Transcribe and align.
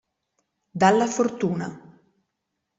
Dalla 0.81 1.05
fortuna. 1.05 1.67